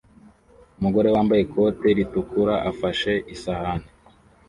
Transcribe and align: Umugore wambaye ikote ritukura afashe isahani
Umugore 0.77 1.07
wambaye 1.15 1.41
ikote 1.43 1.87
ritukura 1.97 2.55
afashe 2.71 3.11
isahani 3.35 3.87